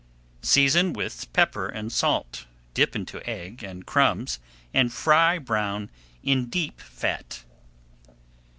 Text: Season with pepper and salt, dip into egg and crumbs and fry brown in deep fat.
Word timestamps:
Season 0.41 0.93
with 0.93 1.31
pepper 1.31 1.67
and 1.67 1.91
salt, 1.91 2.47
dip 2.73 2.95
into 2.95 3.19
egg 3.29 3.61
and 3.61 3.85
crumbs 3.85 4.39
and 4.73 4.91
fry 4.91 5.37
brown 5.37 5.91
in 6.23 6.47
deep 6.47 6.81
fat. 6.81 7.43